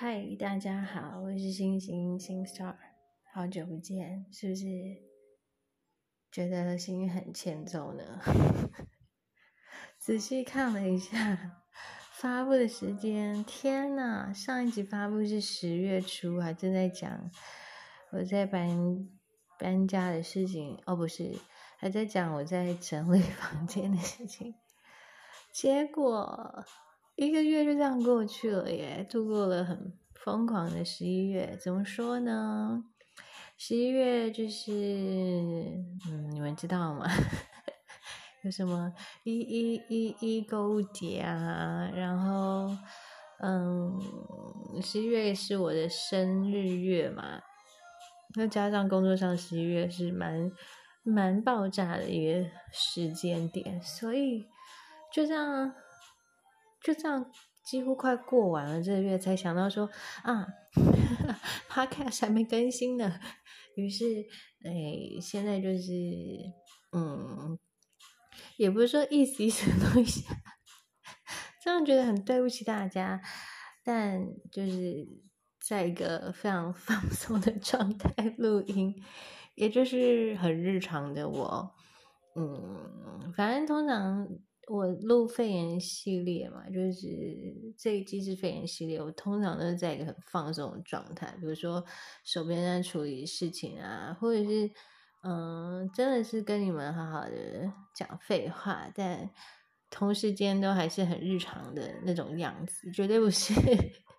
[0.00, 2.76] 嗨，大家好，我是星星星 star，
[3.34, 4.64] 好久不见，是不是
[6.30, 8.20] 觉得心很欠揍呢？
[9.98, 11.56] 仔细看了一下
[12.12, 17.28] 发布的时间，天呐，上一集发布是十月初，还正在讲
[18.12, 19.08] 我在搬
[19.58, 21.36] 搬家的事情，哦，不是，
[21.76, 24.54] 还在讲我在整理房间的事情，
[25.50, 26.64] 结果。
[27.18, 31.58] 一个月就这样过去了耶，度过了很疯狂的十一月。
[31.60, 32.84] 怎么说呢？
[33.56, 34.70] 十一月就是，
[36.08, 37.10] 嗯，你们知道吗？
[38.44, 38.94] 有什么
[39.24, 41.90] 一一一一购物节啊？
[41.92, 42.70] 然后，
[43.40, 44.00] 嗯，
[44.80, 47.40] 十一月是我的生日月嘛，
[48.36, 50.52] 那加上工作上十一月是蛮
[51.02, 54.46] 蛮爆炸的一个时间点，所以
[55.12, 55.74] 就这样。
[56.82, 57.30] 就这样，
[57.64, 59.90] 几乎快过完了这个月，才想到说
[60.22, 60.46] 啊，
[61.68, 63.18] Podcast 还没更新呢。
[63.76, 64.04] 于是，
[64.64, 65.92] 哎，现在就是，
[66.92, 67.58] 嗯，
[68.56, 70.22] 也不是说意思意思弄一下，
[71.62, 73.20] 这样觉得很对不起大家，
[73.84, 75.06] 但就是
[75.60, 78.94] 在一个非常放松的状态录音，
[79.54, 81.74] 也就是很日常的我，
[82.34, 84.26] 嗯，反正通常。
[84.68, 87.02] 我录肺炎系列嘛，就是
[87.78, 89.02] 这一季是肺炎系列。
[89.02, 91.82] 我通常都是在一个很放松的状态，比如说
[92.22, 94.70] 手边在处理事情啊，或者是
[95.22, 99.30] 嗯，真的是跟你们好好的讲废话，但
[99.90, 103.54] 同时间都还是很日常的那种样子，绝对不是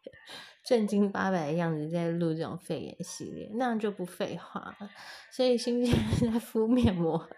[0.65, 4.89] 正经八百的样子在录这种肺炎系列，那样就不废话了。
[5.31, 5.95] 所以新鲜
[6.31, 7.29] 在敷面膜。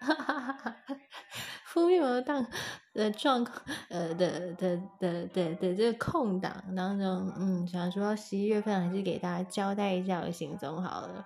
[1.72, 2.46] 敷面膜当
[2.92, 3.56] 的状况，
[3.88, 11.24] 呃的的的的的这个空档当中，嗯，想说十一月份还是给大家交代一下我行踪好了，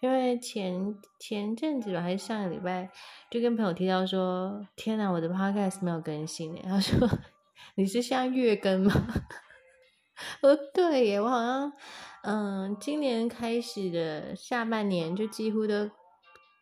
[0.00, 2.88] 因为前前阵子吧，还是上个礼拜，
[3.30, 7.06] 就跟朋友提到说，天哪，我的 podcast 没有更新诶，他说
[7.76, 8.92] 你是下月更吗？
[10.40, 11.70] 我对耶，我好像
[12.22, 15.90] 嗯，今年开始的下半年就几乎都。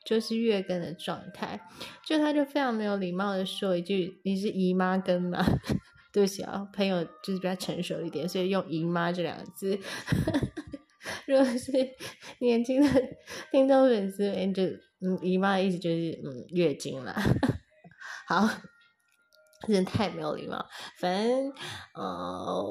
[0.04, 1.60] 就是月更的状态，
[2.04, 5.44] 就他就非常没有礼貌的说一句：“你是姨妈更吗？”
[6.12, 9.78] 对不起啊，朋友就是比较成熟一点，所以用姨妈这两个字。
[11.26, 11.72] 如果是
[12.40, 13.02] 年轻的
[13.50, 14.62] 听众粉丝，就
[15.00, 17.14] 嗯，姨妈的意思就是嗯，月经啦。
[18.28, 18.46] 好，
[19.66, 20.64] 真的太没有礼貌。
[20.98, 21.52] 反正
[21.94, 22.62] 呃，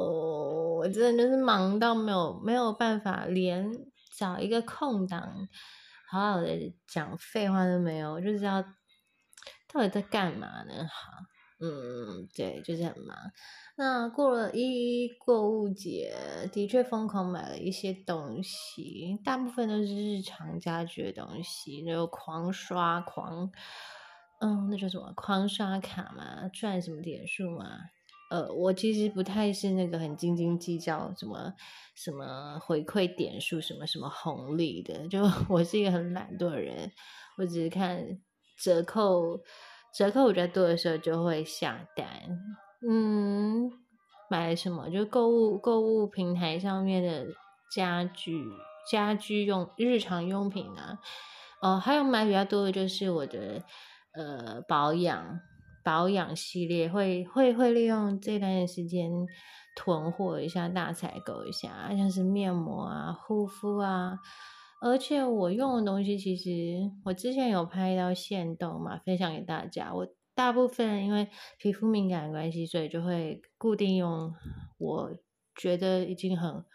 [0.77, 3.71] 我真的就是忙到没有没有办法连
[4.15, 5.47] 找一个空档。
[6.11, 8.61] 好好的讲废话都没有，我就知道
[9.71, 10.85] 到底在干嘛呢？
[10.85, 11.11] 好，
[11.61, 13.17] 嗯，对，就是很忙。
[13.77, 16.13] 那过了一购物节，
[16.51, 23.49] 的确疯狂买了一些东西，大部分都是日常家居的东西，就狂刷狂，
[24.41, 25.13] 嗯，那叫什么？
[25.15, 27.65] 狂刷卡嘛，赚什么点数嘛？
[28.31, 31.53] 呃，我其实不太是那个很斤斤计较什么
[31.95, 36.89] 什么回馈点数什么什么红利的，就 我是一个很懒惰的人，
[37.37, 38.21] 我只是看
[38.57, 39.37] 折扣
[39.93, 42.07] 折扣比较多的时候就会下单。
[42.89, 43.69] 嗯，
[44.29, 47.27] 买什么就购物购物平台上面的
[47.69, 48.45] 家具
[48.89, 50.99] 家居用日常用品啊，
[51.61, 53.61] 哦，还有买比较多的就是我的
[54.13, 55.41] 呃保养。
[55.83, 59.09] 保养系列会会会利用这段时间
[59.75, 64.19] 囤货一下，大采购一下，像是面膜啊、护肤啊。
[64.81, 69.93] 而且我用的东西，其实我之前有拍到线动嘛，分享给大家。
[69.93, 71.27] 我大部分因为
[71.57, 74.33] 皮肤敏感的关系，所以就会固定用
[74.77, 75.11] 我
[75.55, 76.65] 觉得已经很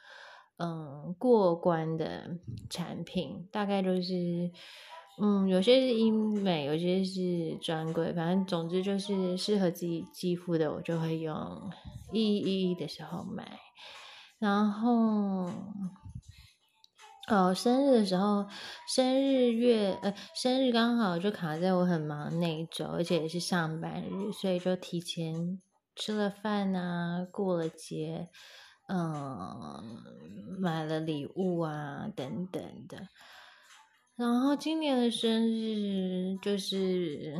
[0.58, 2.38] 嗯过关的
[2.70, 4.50] 产品，大概就是。
[5.18, 11.70] 嗯，有些是医美，有些是专柜，反正总之就是适合自己肌肤的，我就会用
[12.12, 13.58] 一一一的时候买。
[14.38, 15.50] 然后，
[17.28, 18.46] 哦，生日的时候，
[18.86, 25.62] 生日月呃，生日刚好就卡在我很忙那一周，而且也是上班日，所以就提前
[25.94, 28.28] 吃了饭啊，过了节，
[28.88, 29.82] 嗯，
[30.60, 33.08] 买了礼物啊，等等的。
[34.16, 37.34] 然后今年的生日就是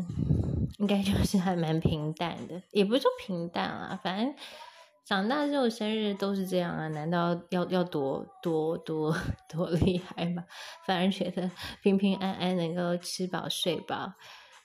[0.78, 4.34] 应该就是还蛮平淡的，也不是说平淡啊，反正
[5.05, 9.17] 长大之后生日都是这样啊，难道要要多多多
[9.49, 10.44] 多厉害吗？
[10.87, 11.50] 反而觉得
[11.82, 14.12] 平平安安能够吃饱睡饱，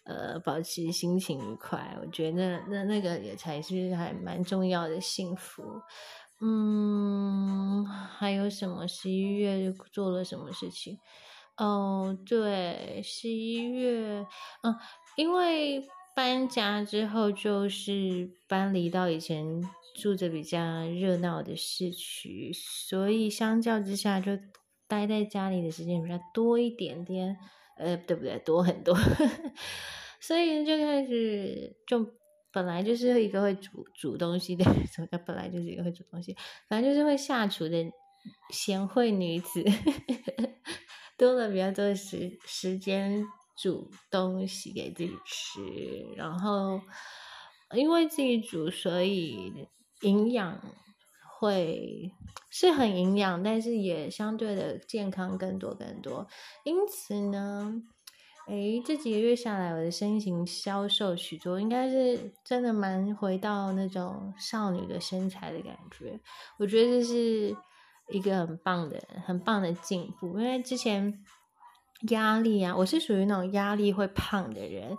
[0.03, 5.63] 呃，保持心情愉快，我觉得那那个也才是还蛮重要的幸福。
[6.41, 8.85] 嗯，还有什么？
[8.87, 10.97] 十一月做了什么事情？
[11.63, 14.25] 哦，对，十一月，
[14.63, 14.75] 嗯，
[15.15, 19.61] 因为搬家之后就是搬离到以前
[19.95, 24.31] 住着比较热闹的市区，所以相较之下就
[24.87, 27.37] 待在家里的时间比较多一点点，
[27.77, 28.39] 呃，对不对？
[28.39, 28.97] 多很多，
[30.19, 32.13] 所以就开始就。
[32.53, 36.35] 本来就是一个会煮煮东西的，什么叫本来就是一个会煮东西？
[36.67, 37.89] 反正就是会下厨的
[38.49, 39.63] 贤惠女子，
[41.21, 43.23] 多了比较多的时时间
[43.55, 45.61] 煮东西给自己吃，
[46.15, 46.81] 然后
[47.75, 49.67] 因为自己煮，所以
[50.01, 50.59] 营养
[51.37, 52.11] 会
[52.49, 56.27] 是很营养，但是也相对的健康更多更多，
[56.63, 57.83] 因此呢。
[58.47, 66.19] 哎，这几个月下来，我的身形消瘦许多，应该是真的蛮回到那种少女的身材的感觉。
[66.57, 67.55] 我觉得这是
[68.11, 70.39] 一个很棒的、很棒的进步。
[70.39, 71.23] 因为之前
[72.09, 74.97] 压力啊，我是属于那种压力会胖的人，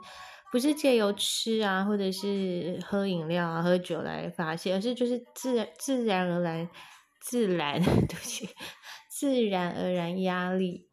[0.51, 6.69] 不是借由吃啊，或者是喝饮料啊、喝酒来发泄，而是就是自然、自然而然、
[7.21, 8.49] 自然， 对不起，
[9.09, 10.89] 自然而然压力。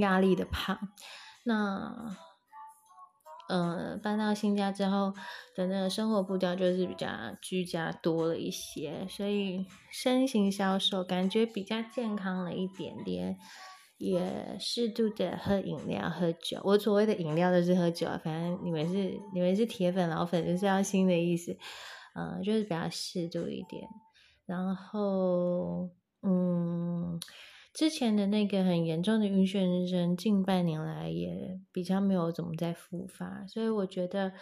[0.00, 0.78] 压力的胖，
[1.44, 2.16] 那，
[3.48, 5.12] 呃，搬到新家之后
[5.54, 7.08] 的那个生活步调就是比较
[7.42, 13.36] 居家多了一些，所以身形消瘦，感觉比较健康了一点点，
[13.98, 16.60] 也适度的喝饮料、喝酒。
[16.64, 21.56] 我所谓的饮料都是喝酒，反正你们是你们是铁粉老粉就是要新的意思，
[22.14, 23.86] 嗯，就是比较适度一点，
[24.46, 25.90] 然后，
[27.72, 34.34] 之前的那个很严重的晕眩症，近半年来也比较没有怎么在复发，所以我觉得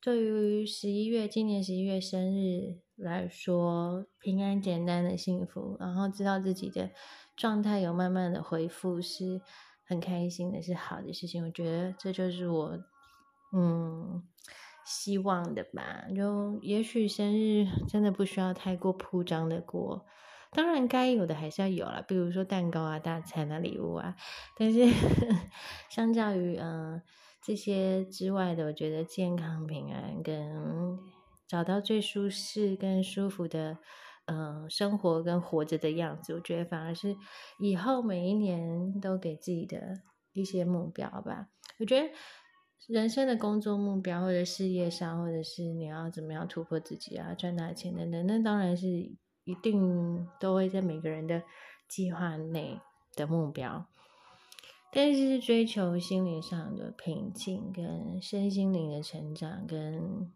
[0.00, 6.90] 对于十一月今年十一月生日来说，平安、简单的幸福，然后知道自己的
[7.34, 9.40] 状态有慢慢的恢复，是
[9.84, 11.44] 很开心的，是好的事情。
[11.44, 12.78] 我觉得这就是我
[13.52, 14.22] 嗯
[14.86, 16.04] 希望的吧。
[16.14, 20.06] 就也许生日真的不需要太过铺张的过。
[20.56, 24.16] 当然，该有的还是要有了，比如说蛋糕啊、大餐啊、礼物啊。
[24.56, 24.86] 但是，
[25.90, 27.02] 相较于嗯
[27.44, 30.98] 这些之外的，我觉得健康、平安跟
[31.46, 33.76] 找到最舒适、跟舒服的
[34.24, 37.14] 嗯生活跟活着的样子，我觉得反而是
[37.58, 39.78] 以后每一年都给自己的
[40.32, 41.48] 一些目标吧。
[41.78, 42.08] 我觉得
[42.86, 49.14] 人生的工作目标，或者事业上，或者是你要怎么样突破自己啊、赚大钱等等，那当然是。
[49.46, 51.42] 一定都会在每个人的
[51.88, 52.78] 计划内
[53.14, 53.86] 的目标，
[54.92, 60.30] 但是追求心灵上的平静跟身心灵的成长，跟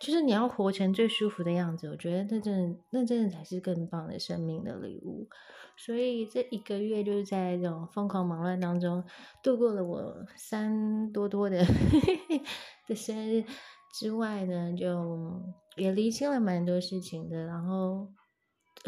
[0.00, 5.28] 就是你要活成最舒服的样子，我觉得那真的那真的才是更棒的生命的礼物。
[5.76, 9.02] 所以这一个月就是在这种疯狂忙乱当中
[9.42, 11.64] 度过了我三多多的
[12.86, 13.44] 的生日
[13.92, 15.42] 之外呢，就。
[15.76, 18.12] 也理清了蛮多事情的，然后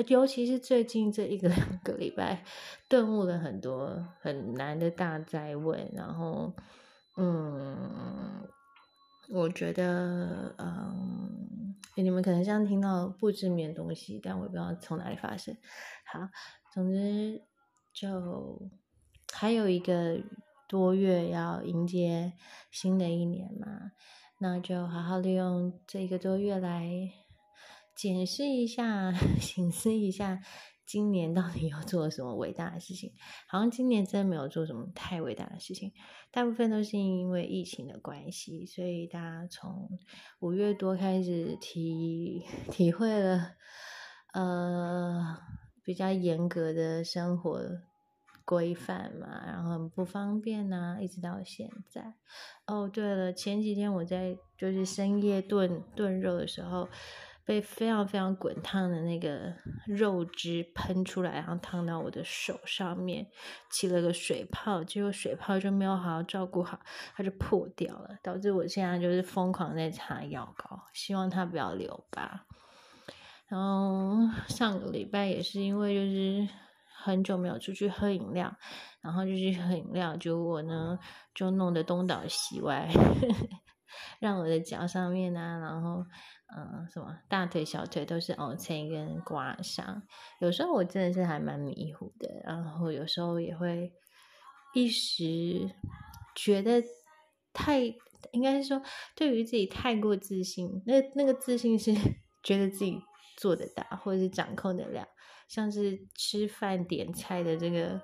[0.08, 2.44] 尤其是最近这一个两个礼拜，
[2.88, 6.52] 顿悟了很多很难的大灾问，然后，
[7.16, 8.46] 嗯，
[9.30, 15.56] 我觉得，嗯，你们可能像听到不知名的东西，但我也不知道从哪里发生。
[16.04, 16.18] 好，
[16.74, 17.40] 总之
[17.94, 18.60] 就
[19.32, 20.20] 还有一个
[20.68, 22.34] 多月要迎接
[22.70, 23.92] 新的一年嘛。
[24.42, 27.12] 那就好好利用这一个多月来
[27.94, 30.40] 检视一下、 醒思一下，
[30.84, 33.12] 今年到底又做什么伟大的事情？
[33.46, 35.92] 好像今年真的没有做什么太伟大的事情，
[36.32, 39.88] 大部分都是因为疫情的关系，所以大家从
[40.40, 43.52] 五月多开始体 体会了，
[44.34, 45.38] 呃，
[45.84, 47.60] 比较严格的生活。
[48.44, 52.14] 规范嘛，然后很不方便呐，一直到现在。
[52.66, 56.88] 哦，对了，前几天我在就是深夜炖炖肉的时候，
[57.44, 59.52] 被非常非常滚烫的那个
[59.86, 63.26] 肉汁喷出来，然后烫到我的手上面，
[63.70, 66.78] 起了个水泡，结果水泡就没有好好照顾好，
[67.14, 72.46] 它就破掉了，导致我现在就是疯狂在擦药膏，希望它不要留疤。
[73.48, 74.16] 然后
[74.48, 76.61] 上个礼拜也是因为就是。
[77.02, 78.56] 很久没有出去喝饮料，
[79.00, 80.98] 然后就去喝饮料，结果呢
[81.34, 82.88] 就弄得东倒西歪，
[84.20, 86.04] 让我的脚上面啊，然后
[86.56, 90.02] 嗯什么大腿小腿都是 O C 跟刮伤，
[90.40, 93.92] 有时候我真的是还蛮迷糊的，然后有时候也会
[94.74, 95.68] 一时
[96.34, 96.82] 觉得
[97.52, 97.80] 太
[98.30, 98.80] 应该是说
[99.16, 101.92] 对于自己太过自信，那那个自信是
[102.42, 103.02] 觉得自己。
[103.34, 105.08] 做得到，或者是掌控得了。
[105.52, 108.00] 像是吃饭点菜的这个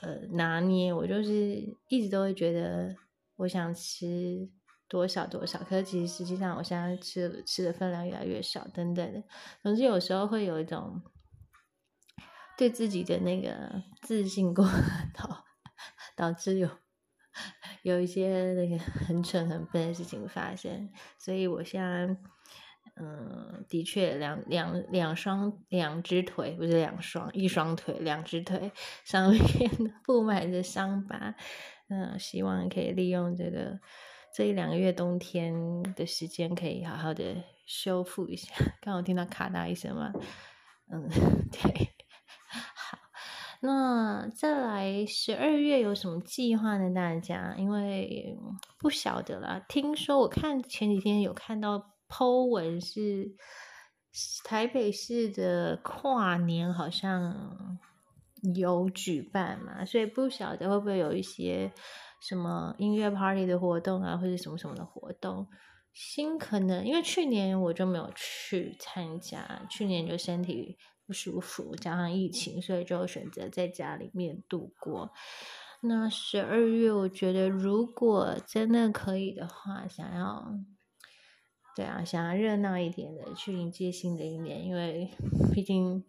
[0.00, 2.94] 呃拿捏，我就是一直都会觉得
[3.34, 4.48] 我想吃
[4.86, 9.24] 多少多少，可是其实实际上我现在吃吃的分量越来越少，等等的。
[9.60, 11.02] 总之有时候会有一种
[12.56, 14.64] 对自己的那个自信过
[15.12, 15.34] 头，
[16.14, 16.70] 导致有
[17.82, 22.16] 有一些那个很蠢很笨的事情发生，所以我现在。
[23.00, 28.72] 嗯，的确，两两两双两只腿不是两双，一双腿，两只腿
[29.04, 29.40] 上面
[30.02, 31.36] 布满着伤疤。
[31.88, 33.78] 嗯，希望可以利用这个
[34.34, 35.54] 这一两个月冬天
[35.94, 37.36] 的时间，可以好好的
[37.66, 38.52] 修复一下。
[38.82, 40.12] 刚好听到咔嗒一声嘛，
[40.90, 41.08] 嗯，
[41.52, 41.88] 对，
[42.48, 42.98] 好。
[43.60, 46.92] 那再来十二月有什么计划呢？
[46.92, 48.36] 大家因为
[48.76, 51.94] 不晓得啦，听说我看前几天有看到。
[52.08, 53.36] Po 文是
[54.42, 57.78] 台北市的跨年，好像
[58.56, 61.72] 有举办嘛，所以不晓得会不会有一些
[62.20, 65.46] 什么音乐 party 的活动啊，或者什么什么的活动。
[65.92, 75.12] 新可能因为去年我就没有去参加，去年就身体不舒服，加上疫情，所以就选择在家里面度过。
[75.82, 80.58] 那十二月，我觉得如果真的可以的话，想要。
[81.78, 85.08] 对啊，想要热闹一点的去迎接新的一年，因为
[85.54, 86.04] 毕竟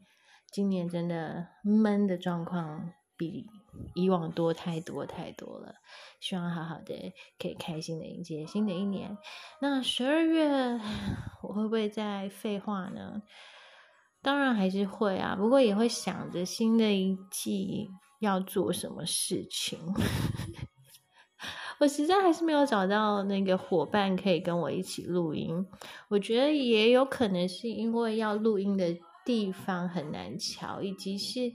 [0.51, 3.45] 今年真的闷的状况比
[3.93, 5.75] 以往多太多太多了。
[6.19, 9.15] 希望好好的可以开心的迎接新的一年。
[9.61, 10.49] 那十二月
[11.43, 13.21] 我会不会再废话呢？
[14.23, 19.77] 当然还是会啊，不过也会想着新的一季要做什么事情。
[21.79, 25.65] 我实在还是没有找到那个伙伴可以跟我一起录音。
[26.09, 31.53] 我觉得也有可能是因为要录音的地方很难瞧，以及是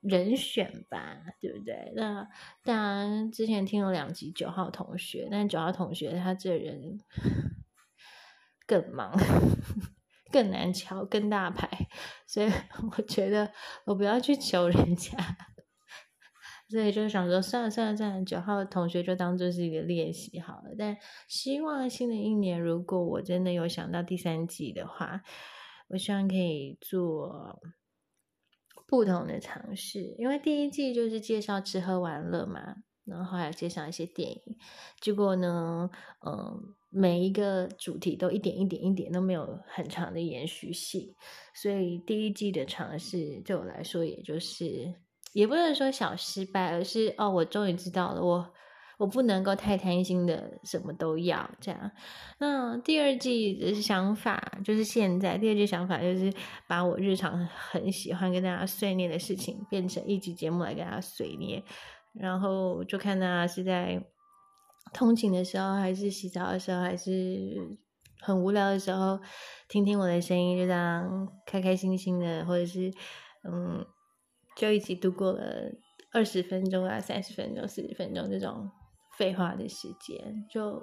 [0.00, 1.92] 人选吧，对不对？
[1.96, 2.28] 那
[2.62, 7.00] 当然，之前听了两集九号同学，但九号同学他这人
[8.66, 9.12] 更忙，
[10.30, 11.88] 更难瞧，更大牌，
[12.28, 12.52] 所以
[12.96, 13.50] 我觉得
[13.86, 15.16] 我不要去求人家。
[16.68, 20.74] 所以就想说，算了算了算了，九号同学就当做是一个练习好了。
[20.76, 20.96] 但
[21.28, 25.22] 希望新的一年，如果我真的有想到第三季的话，
[25.88, 27.60] 我希望可以做
[28.88, 30.16] 不同的尝试。
[30.18, 34.58] 因为第一季就是介绍吃喝玩乐嘛，然后还有介绍一些电影。
[35.00, 35.88] 结果呢，
[36.26, 41.14] 嗯，每一个主题都一点一点一点都没有很长的延续性，
[41.54, 45.05] 所以第一季的尝试对我来说，也就是。
[45.36, 48.54] 也不能说小失败，而是哦，我终于知道了，我
[48.96, 51.90] 我不能够太贪心的什么都要这样。
[52.38, 56.32] 那第二季的想法就是现在，第二季想法就是
[56.66, 61.62] 把我日常很喜欢跟大家碎念的事情变成一集节目来跟大家碎念，
[62.14, 64.02] 然后就看大家是在
[64.94, 67.76] 通勤的时候，还是洗澡的时候，还是
[68.20, 69.20] 很无聊的时候，
[69.68, 72.90] 听听我的声音，就这样开开心心的，或者是
[73.44, 73.84] 嗯。
[74.56, 75.70] 就一起度过了
[76.12, 78.70] 二十分钟啊，三十分钟、四十分钟这种
[79.18, 80.46] 废话的时间。
[80.50, 80.82] 就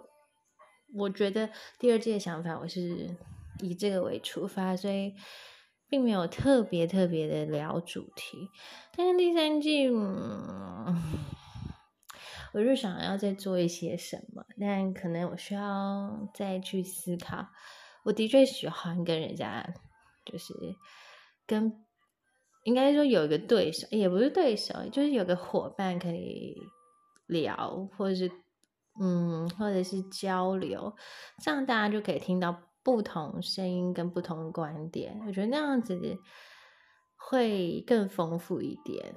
[0.94, 1.50] 我觉得
[1.80, 3.18] 第二季的想法，我是
[3.64, 5.16] 以这个为出发，所以
[5.90, 8.48] 并没有特别特别的聊主题。
[8.96, 9.90] 但是第三季，
[12.54, 17.48] 我就想要再做一些什么，但可能我需要再去思考。
[18.04, 19.74] 我的确喜欢跟人家，
[20.24, 20.54] 就是
[21.48, 21.83] 跟。
[22.64, 26.56] 应该说有一个对手，也不是对手，就是有个伙伴可以
[27.28, 28.32] 聊，或者是
[29.02, 30.94] 嗯，或者是交流，
[31.44, 35.22] 这样大家就可以听到不同声音跟不同观点。
[35.28, 36.18] 我觉得那样子
[37.18, 39.16] 会更丰富一点，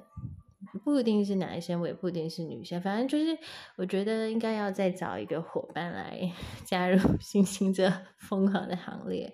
[0.83, 3.37] 不一定是男生，我也不一定是女生，反正就是
[3.77, 6.31] 我觉得应该要再找一个伙伴来
[6.65, 9.33] 加入 星星这疯狂的行列。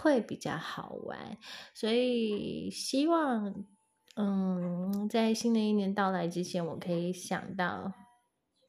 [0.00, 1.36] 会比较好玩，
[1.74, 3.66] 所以希望，
[4.14, 7.92] 嗯，在新的一年到来之前，我可以想到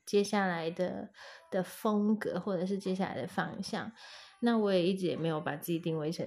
[0.08, 1.12] 接下来的
[1.52, 3.92] 的风格，或者是接下来的方向。
[4.40, 6.26] 那我也一直也没有把自己定位成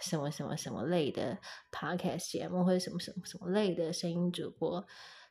[0.00, 1.38] 什么什么什么类的
[1.70, 4.84] podcast 节目，或者什么什么什么类的声音主播。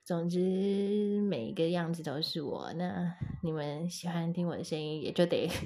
[0.05, 2.71] 总之，每一个样子都是我。
[2.73, 3.13] 那
[3.43, 5.49] 你们喜欢听我的声音，也就得。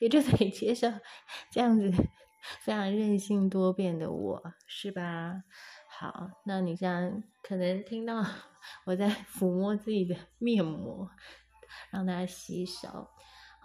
[0.00, 0.90] 也就得接受
[1.50, 1.92] 这样子
[2.60, 5.42] 非常任性多变的我，是吧？
[5.88, 8.24] 好，那你这样可能听到
[8.84, 11.10] 我在抚摸自己的面膜，
[11.90, 13.08] 让大家洗手。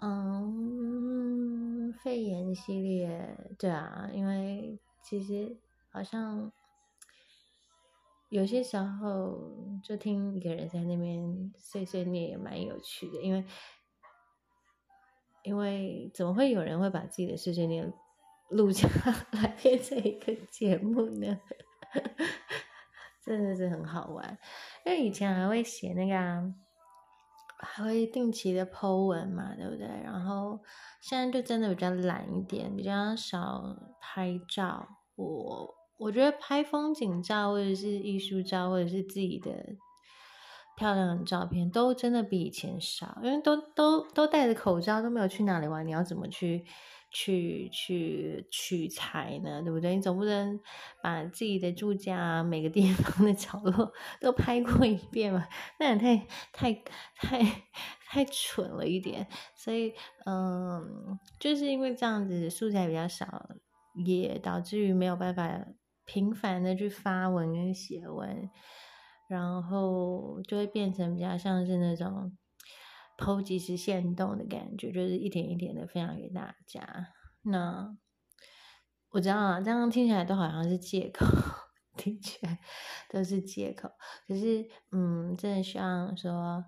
[0.00, 5.56] 嗯，肺炎系列，对啊，因为其实
[5.90, 6.50] 好像
[8.30, 13.44] 有些时候就听一个人在那边碎碎念也蛮有趣的，因为
[15.44, 17.92] 因为怎么会有人会把自己的碎碎念
[18.52, 18.88] 录下
[19.32, 21.38] 来变成一个节目呢？
[23.24, 24.38] 真的是很好玩，
[24.86, 26.54] 因为以前还会写那个。
[27.64, 29.86] 还会定期的 Po 文嘛，对不对？
[30.02, 30.58] 然后
[31.00, 33.62] 现在就真的比较懒一点，比较少
[34.00, 34.88] 拍照。
[35.14, 39.76] 我我觉得拍风景照或者是艺术照或者是自己的
[40.76, 46.64] 漂亮的照片，都真的比以前少，因为都都都戴着口罩，都没有去哪里玩，你要怎么去？
[47.12, 49.94] 去去取材呢，对不对？
[49.94, 50.58] 你总不能
[51.02, 55.46] 把自己的住家每个地方的角落都拍过一遍嘛？
[55.78, 56.16] 那也太
[56.52, 56.72] 太
[57.16, 57.62] 太
[58.08, 59.26] 太蠢了一点。
[59.54, 59.92] 所以，
[60.24, 63.50] 嗯，就是因为这样子素材比较少，
[64.06, 65.66] 也导致于没有办法
[66.06, 68.50] 频繁的去发文跟写文，
[69.28, 72.36] 然后就会变成比较像是那种。
[73.18, 77.08] 剖即时现动的感觉，就是一点一点的分享给大家。
[77.42, 77.96] 那
[79.10, 81.26] 我知道啊，这样听起来都好像是借口，
[81.96, 82.58] 听起来
[83.10, 83.90] 都是借口。
[84.26, 86.64] 可是，嗯，真的希望说，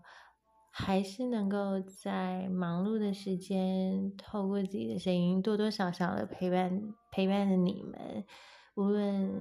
[0.71, 8.25] 还是能够在忙碌的时间，透过自己的声音，多多少少的陪伴陪伴着你们。
[8.75, 9.33] 无论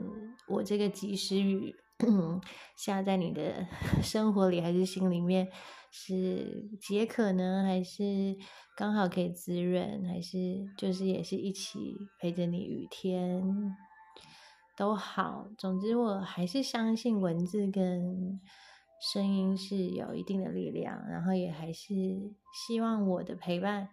[0.48, 1.76] 我这个及时雨
[2.78, 3.68] 下在你的
[4.04, 5.52] 生活里，还是心里面。
[5.96, 8.36] 是解渴呢，还是
[8.76, 13.44] 刚好可以滋润，还是就是也是一起陪着你雨天
[14.76, 15.48] 都好。
[15.56, 18.42] 总之，我还是相信文字跟
[19.00, 21.94] 声音是有一定的力量，然后也还是
[22.52, 23.90] 希望我的陪伴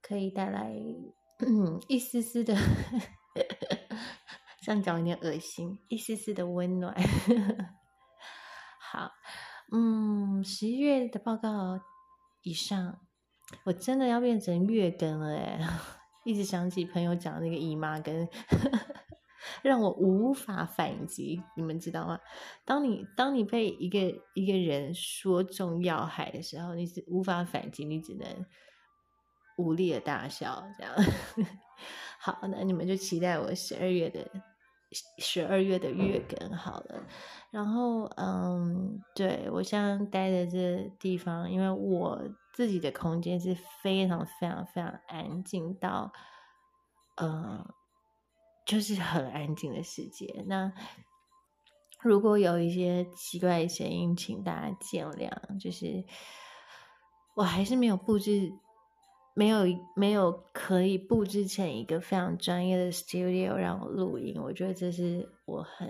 [0.00, 0.72] 可以带来
[1.88, 2.56] 一丝丝的，
[4.62, 6.94] 这样讲有点恶心，一丝丝的温暖。
[8.78, 9.10] 好。
[9.74, 11.80] 嗯，十一月的报告
[12.42, 13.00] 以上，
[13.64, 15.58] 我真的要变成月更了哎！
[16.24, 18.28] 一直想起朋友讲那个姨妈更，
[19.64, 21.42] 让我无法反击。
[21.56, 22.20] 你们知道吗？
[22.66, 23.98] 当你当你被一个
[24.34, 28.26] 一个人说中要害的时候，你是无法反击，你只能
[29.56, 30.62] 无力的大笑。
[30.78, 30.94] 这样，
[32.20, 34.30] 好，那你们就期待我十二月的。
[35.18, 37.06] 十二月的月更好了，
[37.50, 42.20] 然后嗯，对我现在待的这地方，因为我
[42.52, 46.12] 自己的空间是非常非常非常安静到，
[47.16, 47.64] 嗯，
[48.66, 50.44] 就是很安静的世界。
[50.46, 50.72] 那
[52.00, 56.04] 如果有一些奇怪的声音，请大家见谅，就是
[57.34, 58.52] 我还是没有布置。
[59.34, 59.64] 没有
[59.96, 65.88] 没有可以布置成一个非常专业的 studio 让我录音，我觉得这是我很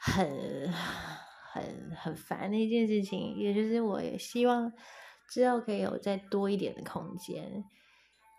[0.00, 0.72] 很
[1.52, 3.36] 很很烦的一件事情。
[3.36, 4.72] 也就是我也希望
[5.28, 7.64] 之后可以有再多一点的空间，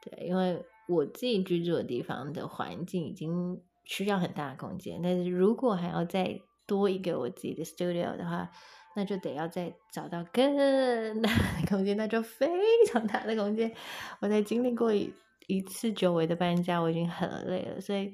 [0.04, 8.52] 对，因为我自己居住的地方的环境已经需要很大的空间，但是如果还要再多一个我自己的 studio 的话。
[8.96, 12.48] 那就得要再找到更大的空间，那就非
[12.88, 13.74] 常大的空间。
[14.20, 15.14] 我在经历过一
[15.48, 18.14] 一次久违的搬家，我已经很累了，所以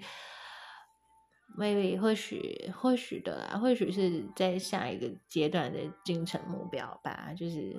[1.58, 7.76] maybe 或许或许的啦，或许是在下一个阶段的进程目标吧，就是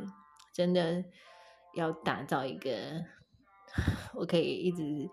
[0.53, 1.05] 真的
[1.75, 2.73] 要打造一个
[4.15, 5.09] 我可以一直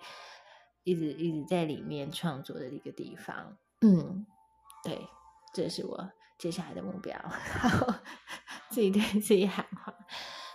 [0.83, 3.57] 一直一直在里面创作的一个地方。
[3.81, 4.25] 嗯，
[4.83, 5.07] 对，
[5.53, 6.09] 这是我。
[6.37, 7.13] 接下来的目标，
[7.61, 7.93] 然后
[8.69, 9.93] 自己对自己喊话。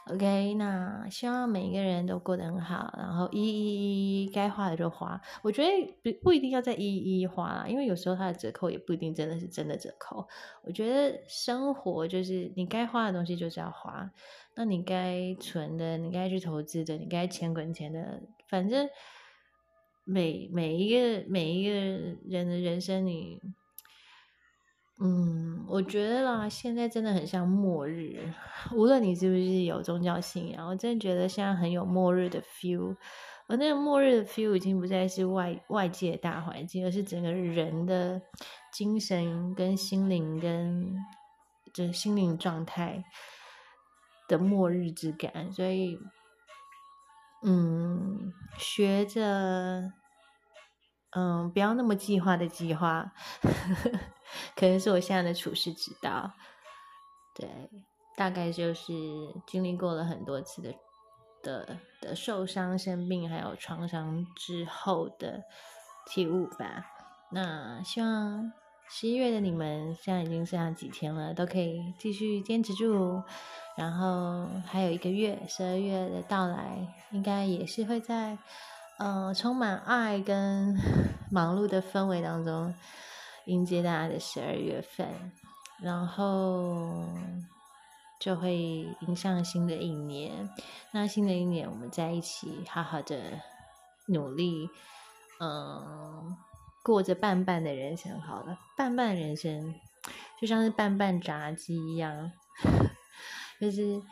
[0.07, 5.21] OK，那希望每一个人都过得很好，然后一一一该花的就花。
[5.43, 5.71] 我觉得
[6.03, 10.27] 不不一定要再一一花啦，因为有时候它的折扣也不一定真的是真的折扣。
[10.65, 14.11] 我觉得生活就是你该花的东西就是要花，
[14.57, 18.89] 那你该存的、你该去投资的、你该钱滚钱的，反正
[20.05, 21.73] 每每一个每一个
[22.27, 23.41] 人的人生你。
[25.03, 28.33] 嗯，我觉得啦，现在真的很像末日。
[28.73, 32.97] 无论你是不是有宗教信仰，我真的觉得现在很有末日的 feel。
[33.49, 38.21] 而那个末日的 feel 已经不再是外外界大环境，而是整个人的
[38.73, 40.95] 精神跟心灵跟
[41.73, 43.03] 这心灵状态
[44.29, 45.51] 的末日之感。
[45.51, 45.99] 所以，
[47.43, 49.93] 嗯，学着。
[51.13, 53.13] 嗯，不要那么计划的计划，
[54.57, 56.33] 可能是我现在的处事之道。
[57.35, 57.49] 对，
[58.17, 58.93] 大概就是
[59.47, 60.75] 经历过了很多次的
[61.43, 65.43] 的的受伤、生病还有创伤之后的
[66.07, 66.85] 体悟吧。
[67.31, 68.53] 那希望
[68.89, 73.23] 十一月的你们现在已经剩下几天了，都可以继续坚持住。
[73.77, 78.37] 然后还有一个月，十二月的到来，应该也是会在
[78.99, 80.77] 呃充满爱跟
[81.31, 82.75] 忙碌的氛围当中
[83.47, 85.33] 迎接大家的十二月份，
[85.83, 87.09] 然后
[88.21, 88.57] 就会
[89.01, 90.49] 迎向新的一年。
[90.93, 93.41] 那新的一年，我们在一起好好的
[94.07, 94.69] 努力，
[95.41, 96.37] 嗯，
[96.83, 98.21] 过着半半的人生。
[98.21, 99.75] 好了，半半人生
[100.41, 102.33] 就像是半半炸鸡一样。
[103.61, 104.03] 就是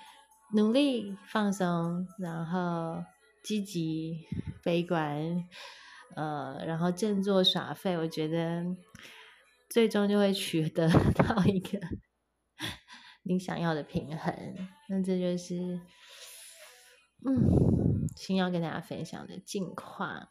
[0.52, 3.02] 努力放松，然后
[3.42, 4.26] 积极
[4.62, 5.48] 悲观，
[6.14, 8.64] 呃，然后振作耍废，我觉得
[9.68, 11.78] 最终就会取得 到一个
[13.22, 14.34] 你想要的平衡。
[14.88, 15.80] 那这就是，
[17.26, 20.26] 嗯，先要跟大家分享的近况。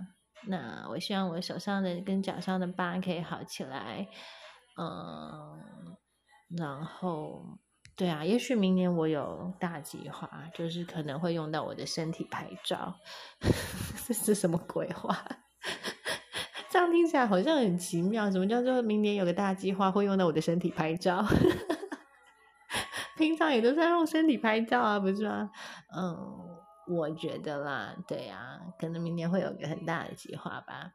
[0.48, 4.08] 那我希望我手上的跟脚上的疤可以好起来，
[4.80, 5.98] 嗯，
[6.58, 7.60] 然后。
[7.96, 12.94] 对啊，也许明年我有大计划，就是可能会用到我的身体拍照。
[14.06, 15.18] 这是什么鬼话？
[16.78, 18.30] 这样听起来好像很奇妙。
[18.30, 21.26] 什么叫做明年有个大计划会用到我的身体拍照？
[23.18, 25.50] 平常也都在用身体拍照啊，不是吗？
[25.92, 26.16] 嗯，
[26.88, 30.92] 我觉得啦，对啊，可能明年会有个很大的计划吧，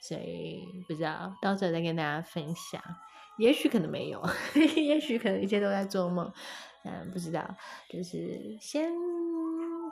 [0.00, 2.80] 所以不知道，到时候再跟大家分享。
[3.36, 4.24] 也许可能没有，
[4.76, 6.32] 也许可能一切都在做梦，
[6.84, 7.44] 嗯，不知道，
[7.90, 8.92] 就是先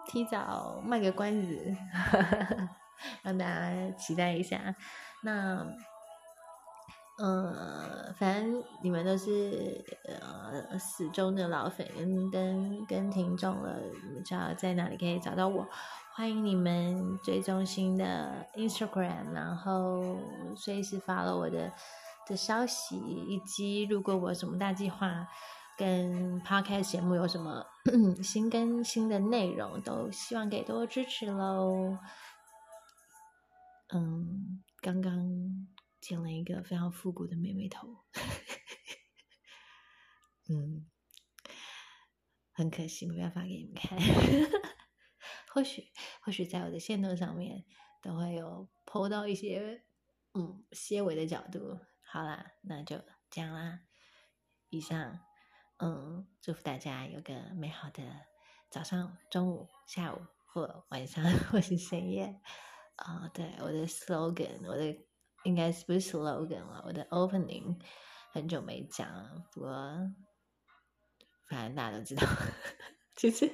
[0.06, 1.76] 提早卖个关子，
[3.24, 4.76] 让大家期待一下。
[5.22, 5.66] 那，
[7.18, 15.66] 呃，反正你们都是呃死忠的老粉跟跟跟听众了，你们知道在哪里可以找到我？
[16.14, 20.18] 欢迎你们追踪新的 Instagram，然后
[20.56, 21.72] 随时发了我的。
[22.24, 25.26] 的消息，以及如果我什么大计划，
[25.76, 27.66] 跟 podcast 节目有什么
[28.22, 31.98] 新更新的内容，都希望给多支持喽。
[33.92, 35.68] 嗯，刚刚
[36.00, 38.04] 剪了一个非常复古的妹妹头，
[40.50, 40.90] 嗯，
[42.50, 43.96] 很可惜没办法给你们看。
[45.54, 47.64] 或许，或许在我的线路上面
[48.02, 49.84] 都会有剖到一些
[50.34, 51.78] 嗯些微的角度。
[52.02, 53.82] 好啦，那就这样啦。
[54.68, 55.20] 以上，
[55.76, 58.02] 嗯，祝福大家有个美好的
[58.68, 62.40] 早上、中午、下午或晚上或是深夜。
[62.96, 64.96] 啊，对，我的 slogan，我的
[65.44, 66.84] 应该是不是 slogan 了？
[66.86, 67.80] 我的 opening
[68.32, 69.70] 很久没讲了，不过
[71.48, 72.26] 反正大家都知道。
[73.16, 73.50] 其实，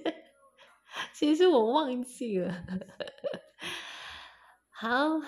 [1.14, 2.64] 其实我忘记了。
[4.70, 5.18] 好，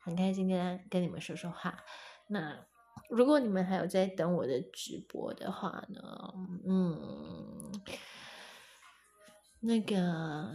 [0.00, 1.84] 很开心跟跟你们说说话。
[2.28, 2.66] 那
[3.08, 6.34] 如果你们还有在等我的直播的话呢？
[6.66, 7.72] 嗯，
[9.62, 10.50] 那个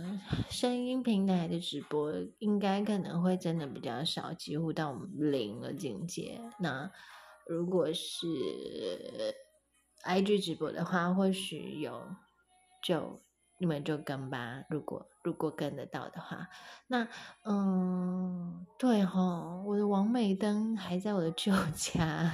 [0.50, 6.42] 声音平台的直播应该可能会真的比较少，几乎到零的境界。
[6.60, 6.92] 那
[7.48, 8.28] 如果是
[10.04, 12.08] IG 直播的话，或许有
[12.84, 13.22] 就。
[13.60, 16.48] 你们就跟吧，如果如果跟得到的话，
[16.86, 17.08] 那
[17.44, 22.32] 嗯，对哈，我的王美灯还在我的旧家，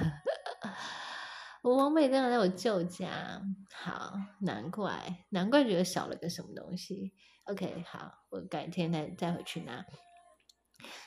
[1.64, 3.40] 我王美灯还在我舅家，
[3.72, 7.14] 好，难怪难怪觉得少了个什么东西。
[7.44, 9.82] OK，好，我改天再再回去拿。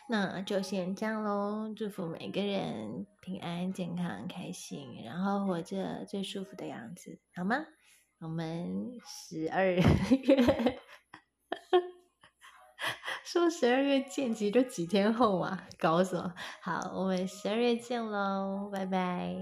[0.09, 7.57] 那就先这样喽，祝福每个人平安、健康、开心，然后活着最舒服的样子，好吗？
[8.19, 9.81] 我们十二 月
[13.23, 16.33] 说十二月见，其实就几天后啊，搞什么？
[16.63, 19.35] 好，我们十二月见喽，拜拜。